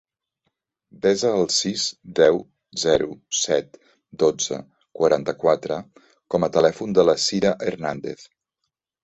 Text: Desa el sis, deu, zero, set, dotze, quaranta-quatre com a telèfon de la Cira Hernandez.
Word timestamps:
Desa 1.01 1.33
el 1.41 1.43
sis, 1.55 1.83
deu, 2.19 2.39
zero, 2.83 3.09
set, 3.41 3.77
dotze, 4.25 4.59
quaranta-quatre 5.01 5.79
com 6.37 6.49
a 6.49 6.51
telèfon 6.57 6.99
de 7.01 7.07
la 7.13 7.17
Cira 7.29 7.55
Hernandez. 7.71 8.27